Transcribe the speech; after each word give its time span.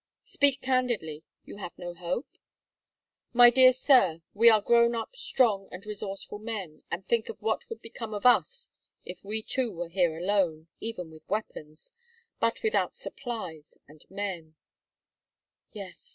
"Speak 0.23 0.61
candidly. 0.63 1.21
You 1.45 1.57
have 1.57 1.77
no 1.77 1.93
hope?" 1.93 2.39
"My 3.33 3.51
dear 3.51 3.71
sir, 3.71 4.23
we 4.33 4.49
are 4.49 4.59
grown 4.59 4.95
up, 4.95 5.15
strong, 5.15 5.69
and 5.71 5.85
resourceful 5.85 6.39
men, 6.39 6.81
and 6.89 7.05
think 7.05 7.29
of 7.29 7.39
what 7.39 7.69
would 7.69 7.83
become 7.83 8.11
of 8.15 8.25
us 8.25 8.71
if 9.05 9.23
we 9.23 9.43
two 9.43 9.71
were 9.71 9.89
here 9.89 10.17
alone, 10.17 10.69
even 10.79 11.11
with 11.11 11.29
weapons 11.29 11.93
but 12.39 12.63
without 12.63 12.95
supplies 12.95 13.77
and 13.87 14.03
men" 14.09 14.55
"Yes! 15.71 16.09